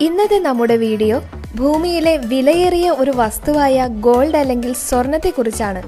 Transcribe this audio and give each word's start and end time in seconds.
ഇന്നത്തെ 0.00 0.38
നമ്മുടെ 0.38 0.76
വീഡിയോ 0.76 1.22
ഭൂമിയിലെ 1.54 2.16
വിലയേറിയ 2.16 2.90
ഒരു 2.90 3.10
വസ്തുവായ 3.10 3.86
ഗോൾഡ് 3.86 4.36
അല്ലെങ്കിൽ 4.36 4.72
സ്വർണത്തെക്കുറിച്ചാണ്. 4.72 5.82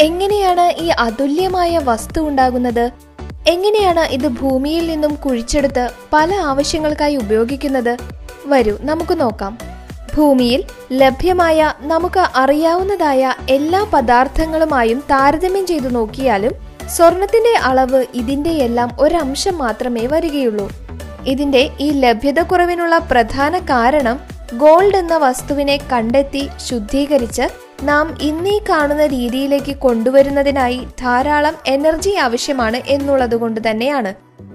എങ്ങനെയാണ് 0.00 0.74
ഈ 0.78 0.88
അതുല്യമായ 0.88 1.78
വസ്തു 1.78 2.20
ഉണ്ടാകുന്നത്? 2.20 2.92
എങ്ങനെയാണ് 3.46 4.00
ഇത് 4.00 4.28
ഭൂമിയിൽ 4.28 4.86
നിന്നും 4.86 5.14
കുഴിച്ചെടുത്ത് 5.14 5.90
പല 6.12 6.34
ആവശ്യങ്ങൾക്കായി 6.34 7.16
ഉപയോഗിക്കുന്നത്? 7.16 7.96
വരൂ 8.46 8.76
നമുക്ക് 8.80 9.20
നോക്കാം. 9.20 9.58
ഭൂമിയിൽ 10.16 10.64
ലഭ്യമായ 10.92 11.74
നമുക്ക് 11.80 12.24
അറിയാവുന്നതായ 12.36 13.34
എല്ലാ 13.48 13.86
പദാർത്ഥങ്ങളുമായും 13.92 15.00
താരതമ്യം 15.10 15.66
ചെയ്തു 15.66 15.88
നോക്കിയാലും 15.88 16.52
സ്വർണത്തിന്റെ 16.96 17.54
അളവ് 17.58 18.04
ഇതിന്റെ 18.14 18.50
എല്ലാം 18.50 18.90
ഒരംശം 19.00 19.58
മാത്രമേ 19.58 20.06
വരികയുള്ളൂ. 20.06 20.68
ഇതിന്റെ 21.28 21.70
ഈ 21.80 21.90
ലഭ്യതക്കുറവിനുള്ള 21.90 22.98
പ്രധാന 22.98 23.58
കാരണം 23.58 24.20
ഗോൾഡ് 24.56 24.96
എന്ന 24.96 25.16
വസ്തുവിനെ 25.16 25.78
കണ്ടെത്തി 25.92 26.48
ശുദ്ധീകരിച്ച് 26.68 27.46
നാം 27.82 28.06
ഇന്നീ 28.22 28.58
കാണുന്ന 28.58 29.06
രീതിയിലേക്ക് 29.06 29.76
കൊണ്ടുവരുന്നതിനായി 29.76 30.80
ധാരാളം 31.00 31.56
എനർജി 31.66 32.14
ആവശ്യമാണ് 32.14 32.76
എന്നുള്ളത് 32.86 33.36
കൊണ്ട് 33.36 33.60
തന്നെയാണ്. 33.70 34.12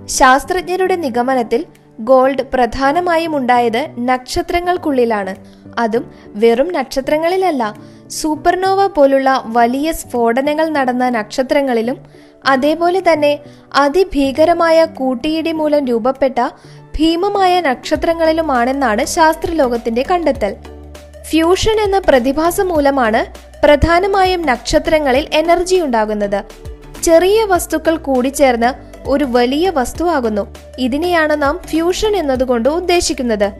ശാസ്ത്രജ്ഞരുടെ 0.07 0.95
നിഗമനത്തിൽ 0.95 1.65
ഗോൾഡ് 2.01 2.43
പ്രധാനമായും 2.53 3.37
ഉണ്ടായത് 3.37 3.81
നക്ഷത്രങ്ങൾക്കുള്ളിലാണ്. 3.99 5.35
അതും 5.79 6.11
വെറും 6.27 6.73
നക്ഷത്രങ്ങളിലല്ല 6.73 7.63
സൂപ്പർനോവ 8.09 8.87
പോലുള്ള 8.87 9.29
വലിയ 9.45 9.91
സ്ഫോടനങ്ങൾ 9.91 10.69
നടന്ന 10.69 11.09
നക്ഷത്രങ്ങളിലും 11.09 11.97
അതേപോലെ 12.45 13.03
തന്നെ 13.13 13.39
അതിഭീകരമായ 13.75 14.85
കൂട്ടിയിടി 14.85 15.51
മൂലം 15.51 15.85
രൂപപ്പെട്ട 15.85 16.49
ഭീമമായ 16.99 17.61
നക്ഷത്രങ്ങളിലുമാണെന്നാണ് 17.61 19.05
ശാസ്ത്രലോകത്തിന്റെ 19.05 20.05
കണ്ടെത്തൽ. 20.11 20.55
ഫ്യൂഷൻ 21.29 21.81
എന്ന 21.81 21.99
പ്രതിഭാസം 21.99 22.67
മൂലമാണ് 22.67 23.25
പ്രധാനമായും 23.65 24.45
നക്ഷത്രങ്ങളിൽ 24.45 25.27
എനർജി 25.33 25.75
ഉണ്ടാകുന്നത്. 25.75 26.43
ചെറിയ 27.03 27.43
വസ്തുക്കൾ 27.43 27.97
കൂടിച്ചേർന്ന് 27.97 28.93
ഒരു 29.09 29.25
വലിയ 29.29 29.69
വസ്തുവാകുന്നു. 29.69 30.55
ഇതിനെയാണ് 30.79 31.41
നാം 31.41 31.59
ഫ്യൂഷൻ 31.67 32.15
എന്നതുകൊണ്ട് 32.15 32.69
ഉദ്ദേശിക്കുന്നത്. 32.69 33.51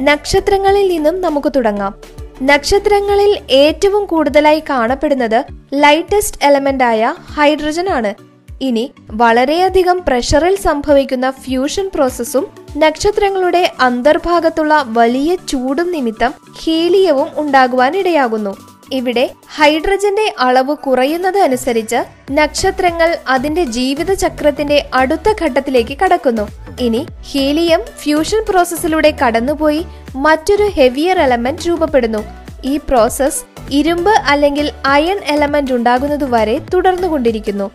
നക്ഷത്രങ്ങളിൽ 0.00 0.88
നിന്നും 0.88 1.20
നമുക്ക് 1.20 1.52
തുടങ്ങാം. 1.56 1.94
നക്ഷത്രങ്ങളിൽ 2.42 3.38
ഏറ്റവും 3.50 4.04
കൂടുതലായി 4.04 4.62
കാണപ്പെടുന്നത് 4.70 5.44
ലൈറ്റസ്റ്റ് 5.74 6.44
എലമെന്റ് 6.44 6.84
ആയ 6.84 7.14
ഹൈഡ്രജൻ 7.18 7.88
ആണ്. 7.88 8.35
ഇനി 8.60 8.92
വളരെയധികം 9.10 9.98
പ്രഷറിൽ 10.08 10.56
സംഭവിക്കുന്ന 10.56 11.30
ഫ്യൂഷൻ 11.30 11.90
പ്രോസസ്സും 11.94 12.46
നക്ഷത്രങ്ങളുടെ 12.76 13.72
അന്തർഭാഗത്തുള്ള 13.80 14.84
വലിയ 14.88 15.34
ചൂടും 15.34 15.92
നിമിത്തം 15.92 16.34
ഹീലിയവും 16.62 17.28
ഉണ്ടാകുവാനിടയാകുന്നു. 17.36 18.56
ഇവിടെ 18.92 19.30
ഹൈഡ്രജന്റെ 19.56 20.34
അളവ് 20.38 20.76
കുറയുന്നത് 20.76 21.38
അനുസരിച്ച് 21.38 21.96
നക്ഷത്രങ്ങൾ 22.32 23.16
അതിന്റെ 23.28 23.64
ജീവിതചക്രത്തിന്റെ 23.64 24.88
അടുത്ത 24.94 25.34
ഘട്ടത്തിലേക്ക് 25.42 25.98
കടക്കുന്നു. 25.98 26.48
ഇനി 26.80 27.06
ഹീലിയം 27.32 27.80
ഫ്യൂഷൻ 27.98 28.44
പ്രോസസ്സിലൂടെ 28.48 29.10
കടന്നുപോയി 29.10 29.86
മറ്റൊരു 30.16 30.62
ഹെവിയർ 30.62 31.18
എലമെന്റ് 31.18 31.68
രൂപപ്പെടുന്നു. 31.68 32.24
ഈ 32.64 32.76
പ്രോസസ് 32.76 33.44
ഇരുമ്പ് 33.70 34.10
അല്ലെങ്കിൽ 34.10 34.70
അയൺ 34.86 35.20
എലമെന്റ് 35.26 35.72
ഉണ്ടാകുന്നതുവരെ 35.72 36.60
തുടർന്നുകൊണ്ടിരിക്കുന്നു. 36.74 37.70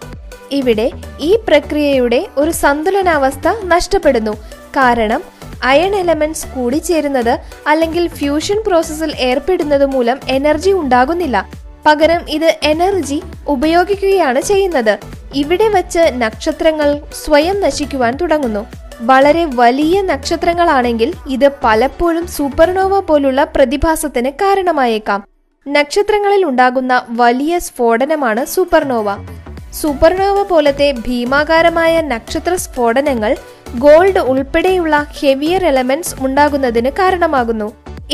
ഇവിടെ 0.51 0.91
ഈ 1.19 1.39
പ്രക്രിയയുടെ 1.47 2.27
ഒരു 2.37 2.51
സന്തുലനാവസ്ഥ 2.51 3.47
നഷ്ടപ്പെടുന്നു. 3.65 4.31
കാരണം 4.77 5.23
അയൺ 5.63 5.95
എലമെന്റ്സ് 5.95 6.47
കൂടിച്ചേരുന്നത് 6.47 7.39
അല്ലെങ്കിൽ 7.67 8.07
ഫ്യൂഷൻ 8.07 8.63
പ്രോസസ്സിൽ 8.67 9.13
ഏർപ്പെടുന്നത് 9.19 9.85
മൂലം 9.85 10.19
എനർജി 10.29 10.71
ഉണ്ടാകുന്നില്ല. 10.71 11.49
പകരം 11.85 12.29
ഇത് 12.29 12.55
എനർജി 12.63 13.21
ഉപയോഗിക്കുകയാണ് 13.47 14.41
ചെയ്യുന്നത്. 14.41 14.99
ഇവിടെ 15.35 15.67
വച്ച് 15.67 15.99
നക്ഷത്രങ്ങൾ 15.99 17.01
സ്വയം 17.25 17.61
നശിക്കുവാൻ 17.61 18.17
തുടങ്ങുന്നു. 18.21 18.65
വളരെ 19.01 19.45
വലിയ 19.45 20.01
നക്ഷത്രങ്ങളാണെങ്കിൽ 20.01 21.13
ഇത് 21.29 21.51
പലപ്പോഴും 21.63 22.27
സൂപ്പർനോവ 22.27 22.99
പോലുള്ള 22.99 23.43
പ്രതിഭാസത്തിന് 23.43 24.29
കാരണമായേക്കാം. 24.29 25.23
നക്ഷത്രങ്ങളിൽ 25.67 26.45
ഉണ്ടാകുന്ന 26.45 27.01
വലിയ 27.09 27.59
സ്ഫോടനമാണ് 27.59 28.45
സൂപ്പർനോവ 28.45 29.05
സൂപ്പർനോവ 29.79 30.43
പോലത്തെ 30.43 30.87
ഭീമാകാരമായ 31.05 32.01
നക്ഷത്ര 32.11 32.53
സ്ഫോടനങ്ങൾ 32.55 33.31
ഗോൾഡ് 33.83 34.21
ഉൾപ്പെടെയുള്ള 34.31 34.95
ഹെവിയർ 35.19 35.63
എലമെന്റ്സ് 35.65 36.15
ഉണ്ടാകുന്നതിന് 36.25 36.91
കാരണമാകുന്നു. 36.99 37.67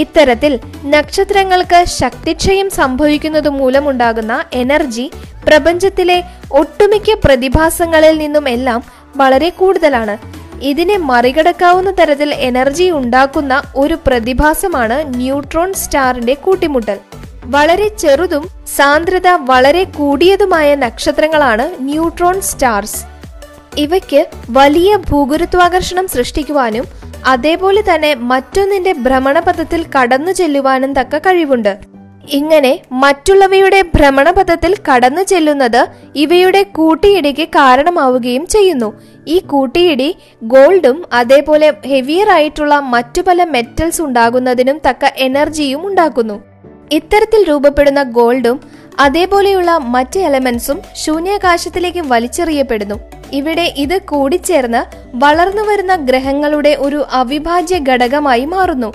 ഇത്തരത്തിൽ 0.03 0.53
നക്ഷത്രങ്ങൾക്ക് 0.85 1.79
ശക്തിക്ഷയം 2.00 2.68
സംഭവിക്കുന്നതു 2.69 3.50
മൂലമുണ്ടാകുന്ന 3.50 4.34
എനർജി 4.53 5.06
പ്രപഞ്ചത്തിലെ 5.47 6.19
ഒട്ടുമിക്ക 6.62 7.18
പ്രതിഭാസങ്ങളിൽ 7.25 8.18
നിന്നും 8.18 8.50
എല്ലാം 8.50 8.81
വളരെ 9.16 9.50
കൂടുതലാണ്. 9.50 10.18
ഇതിനെ 10.62 10.97
മറികടക്കാവുന്ന 11.09 11.91
തരത്തിൽ 11.91 12.29
എനർജി 12.50 12.88
ഉണ്ടാക്കുന്ന 12.91 13.63
ഒരു 13.75 13.97
പ്രതിഭാസമാണ് 14.07 14.97
ന്യൂട്രോൺ 15.19 15.74
സ്റ്റാറിന്റെ 15.74 16.34
കൂട്ടിമുട്ടൽ. 16.34 16.97
വളരെ 17.47 17.88
ചെറുതും 17.88 18.46
സാന്ദ്രത 18.78 19.30
വളരെ 19.50 19.84
കൂടിയതുമായ 19.97 20.75
നക്ഷത്രങ്ങളാണ് 20.75 21.66
ന്യൂട്രോൺ 21.80 22.41
സ്റ്റാർസ്. 22.41 23.00
ഇവയ്ക്ക് 23.78 24.22
വലിയ 24.50 24.97
ഭൂഗുരുത്വാകർഷണം 25.09 26.07
സൃഷ്ടിക്കുവാനും 26.07 26.86
അതേപോലെ 27.25 27.81
തന്നെ 27.81 28.16
മറ്റൊന്നിന്റെ 28.31 28.94
ഭ്രമണപഥത്തിൽ 29.06 29.86
കടന്നു 29.96 30.31
ചെല്ലുവാനും 30.31 30.94
തക്ക 30.94 31.18
കഴിവുണ്ട്. 31.18 31.74
ഇങ്ങനെ 32.30 32.72
മറ്റുള്ളവയുടെ 32.91 33.81
ഭ്രമണപഥത്തിൽ 33.81 34.75
കടന്നു 34.88 35.22
ചെല്ലുന്നത് 35.22 35.81
ഇവയുടെ 36.16 36.63
കൂട്ടിയിടിക്ക് 36.78 37.47
കാരണമാവുകയും 37.47 38.47
ചെയ്യുന്നു. 38.47 38.90
ഈ 39.28 39.40
കൂട്ടിയിടി 39.40 40.09
ഗോൾഡും 40.44 41.06
അതേപോലെ 41.13 41.74
ഹെവിയർ 41.86 42.30
ആയിട്ടുള്ള 42.30 42.80
മറ്റു 42.80 43.22
പല 43.22 43.44
മെറ്റൽസ് 43.44 44.02
ഉണ്ടാകുന്നതിനും 44.02 44.80
തക്ക 44.88 45.06
എനർജിയും 45.18 45.88
ഉണ്ടാക്കുന്നു. 45.88 46.56
ഇത്തരത്തിൽ 46.92 47.44
രൂപപ്പെടുന്ന 47.50 48.03
ഗോൾഡും 48.03 48.62
അതേപോലെയുള്ള 49.00 49.78
മറ്റ് 49.78 50.20
എലമെന്റ്സും 50.20 50.81
ശൂന്യാകാശത്തിലേക്ക് 50.96 52.00
വലിച്ചെറിയപ്പെടുന്നു. 52.00 52.96
ഇവിടെ 53.34 53.74
ഇത് 53.78 54.02
കൂടിച്ചേർന്ന് 54.02 54.81
വളർന്നു 55.16 55.62
വരുന്ന 55.62 55.96
ഗ്രഹങ്ങളുടെ 55.96 56.75
ഒരു 56.80 57.06
അവിഭാജ്യ 57.12 57.80
ഘടകമായി 57.80 58.46
മാറുന്നു. 58.46 58.94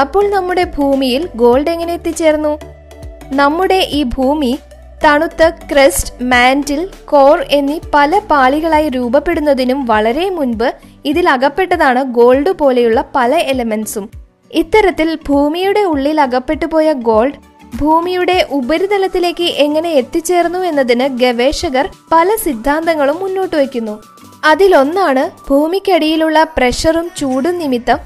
അപ്പോൾ 0.00 0.30
നമ്മുടെ 0.30 0.64
ഭൂമിയിൽ 0.64 1.28
ഗോൾഡ് 1.36 1.70
എങ്ങനെ 1.70 1.92
എത്തിച്ചേർന്നു? 1.92 2.58
നമ്മുടെ 3.32 3.86
ഈ 3.90 4.02
ഭൂമി 4.02 4.58
തണുത്ത 5.04 5.48
ക്രസ്റ്റ് 5.48 6.24
മാന്റിൽ 6.24 6.88
കോർ 7.04 7.46
എന്നീ 7.50 7.80
പല 7.94 8.18
പാളികളായി 8.30 8.88
രൂപപ്പെടുന്നതിനും 8.88 9.86
വളരെ 9.86 10.30
മുൻപ് 10.30 10.74
ഇതിൽ 11.04 11.28
അകപ്പെട്ടതാണ് 11.28 12.02
ഗോൾഡ് 12.02 12.50
പോലെയുള്ള 12.50 13.04
പല 13.14 13.34
എലമെന്റ്സും. 13.34 14.25
ഇത്തരത്തിൽ 14.54 15.18
ഭൂമിയുടെ 15.26 15.80
ഉള്ളിൽ 15.80 16.20
അകപ്പെട്ടുപോയ 16.20 16.92
ഗോൾഡ് 16.92 17.34
ഭൂമിയുടെ 17.76 18.46
ഉപരിതലത്തിലേക്ക് 18.50 19.44
എങ്ങനെ 19.44 19.90
എത്തിച്ചേർന്നു 19.90 20.58
എന്നതിന് 20.58 21.08
ഗവേഷകർ 21.08 21.88
പല 22.12 22.36
സിദ്ധാന്തങ്ങളും 22.36 23.16
മുന്നോട്ട് 23.20 23.56
വയ്ക്കുന്നു. 23.56 24.02
അതിലൊന്നാണ് 24.44 25.30
ഭൂമിക്കടിയിലുള്ള 25.48 26.42
പ്രഷറും 26.42 27.10
ചൂടും 27.16 27.58
നിമിത്തം 27.58 27.98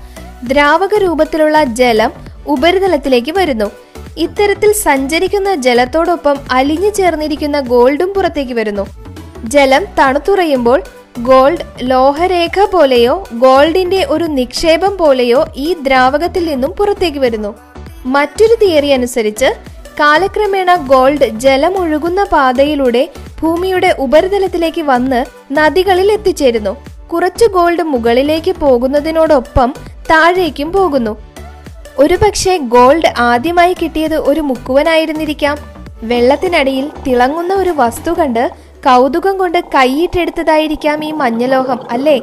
ദ്രാവക 0.44 0.94
രൂപത്തിലുള്ള 0.98 1.64
ജലം 1.64 2.12
ഉപരിതലത്തിലേക്ക് 2.46 3.30
വരുന്നു. 3.30 3.70
ഇത്തരത്തിൽ 4.16 4.72
സഞ്ചരിക്കുന്ന 4.72 5.54
ജലത്തോടൊപ്പം 5.54 6.38
അലിഞ്ഞു 6.50 6.90
ചേർന്നിരിക്കുന്ന 6.90 7.60
ഗോൾഡും 7.60 8.14
പുറത്തേക്ക് 8.14 8.52
വരുന്നു. 8.52 8.86
ജലം 9.44 9.86
തണുത്തുറയുമ്പോൾ 9.98 10.82
ഗോൾഡ് 11.19 11.65
ലോഹരേഖ 11.81 12.65
പോലെയോ 12.65 13.25
ഗോൾഡിന്റെ 13.32 14.06
ഒരു 14.10 14.25
നിക്ഷേപം 14.25 14.97
പോലെയോ 14.97 15.47
ഈ 15.57 15.77
ദ്രാവകത്തിൽ 15.83 16.45
നിന്നും 16.45 16.72
പുറത്തേക്ക് 16.72 17.18
വരുന്നു. 17.18 17.54
മറ്റൊരു 18.07 18.54
തിയറി 18.54 18.89
അനുസരിച്ച് 18.89 19.47
കാലക്രമേണ 20.01 20.74
ഗോൾഡ് 20.74 21.28
ജലം 21.28 21.78
ഒഴുകുന്ന 21.78 22.24
പാതയിലൂടെ 22.24 23.09
ഭൂമിയുടെ 23.41 23.97
ഉപരിതലത്തിലേക്ക് 23.98 24.83
വന്ന് 24.83 25.24
നദികളിൽ 25.53 26.12
എത്തിച്ചേരുന്നു. 26.12 26.77
കുറച്ച് 27.13 27.45
ഗോൾഡ് 27.45 27.83
മുകളിലേക്ക് 27.83 28.54
പോകുന്നതിനോടൊപ്പം 28.56 29.74
താഴേക്കും 30.10 30.72
പോകുന്നു. 30.72 31.16
ഒരുപക്ഷെ 31.98 32.56
ഗോൾഡ് 32.56 33.13
ആദ്യമായി 33.18 33.77
കിട്ടിയത് 33.83 34.16
ഒരു 34.16 34.41
മുക്കുവനായിരുന്നിരിക്കാം. 34.41 35.59
വെള്ളത്തിനടിയിൽ 36.03 36.91
തിളങ്ങുന്ന 37.06 37.54
ഒരു 37.54 37.71
വസ്തു 37.71 38.10
കണ്ട് 38.10 38.51
കൗതുകം 38.86 39.38
കൊണ്ട് 39.38 39.59
കൈയിട്ടെടുത്തതായിരിക്കാം 39.59 41.04
ഈ 41.04 41.10
മഞ്ഞലോഹം 41.10 41.80
അല്ലേ? 41.91 42.21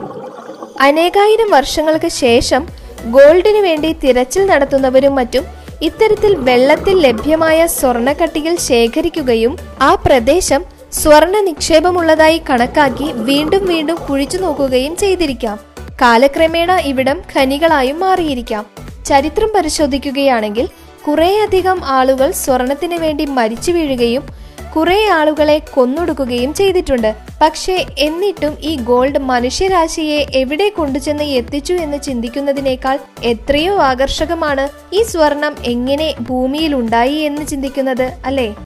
അനേകായിരം 0.81 1.49
വർഷങ്ങൾക്ക് 1.51 2.07
ശേഷം 2.07 2.67
ഗോൾഡിനു 3.05 3.59
വേണ്ടി 3.59 3.93
തിരച്ചിൽ 3.93 4.45
നടത്തുന്നവരും 4.45 5.15
മറ്റും 5.15 5.45
ഇത്തരത്തിൽ 5.81 6.35
വെള്ളത്തിൽ 6.35 6.99
ലഭ്യമായ 6.99 7.67
സ്വർണക്കട്ടികൾ 7.67 8.55
ശേഖരിക്കുകയും 8.55 9.57
ആ 9.81 9.95
പ്രദേശം 9.95 10.65
സ്വർണ 10.93 11.39
നിക്ഷേപമുള്ളതായി 11.39 12.41
കണക്കാക്കി 12.49 13.11
വീണ്ടും 13.13 13.65
വീണ്ടും 13.65 13.95
കുഴിച്ചു 13.95 14.37
നോക്കുകയും 14.37 14.95
ചെയ്തിരിക്കാം. 14.95 15.59
കാലക്രമേണ 16.01 16.71
ഇവിടം 16.71 17.21
ഖനികളായും 17.35 17.99
മാറിയിരിക്കാം. 17.99 18.65
ചരിത്രം 19.05 19.49
പരിശോധിക്കുകയാണെങ്കിൽ 19.55 20.69
കുറേയധികം 21.07 21.81
ആളുകൾ 21.85 22.31
സ്വർണത്തിന് 22.31 22.95
വേണ്ടി 22.95 23.25
മരിച്ചു 23.25 23.71
വീഴുകയും 23.71 24.46
കുറെ 24.75 25.09
ആളുകളെ 25.09 25.61
കൊന്നൊടുക്കുകയും 25.73 26.53
ചെയ്തിട്ടുണ്ട്. 26.53 27.15
പക്ഷേ 27.41 27.85
എന്നിട്ടും 27.97 28.53
ഈ 28.61 28.75
ഗോൾഡ് 28.75 29.19
മനുഷ്യരാശിയെ 29.19 30.25
എവിടെ 30.33 30.69
കൊണ്ടുചെന്ന് 30.69 31.23
എത്തിച്ചു 31.23 31.73
എന്ന് 31.73 31.97
ചിന്തിക്കുന്നതിനേക്കാൾ 32.01 32.99
എത്രയോ 33.23 33.77
ആകർഷകമാണ് 33.81 34.69
ഈ 34.93 35.03
സ്വർണം 35.03 35.55
എങ്ങനെ 35.65 36.13
ഭൂമിയിൽ 36.21 36.75
ഉണ്ടായി 36.75 37.15
എന്ന് 37.15 37.47
ചിന്തിക്കുന്നത് 37.47 38.13
അല്ലേ? 38.25 38.55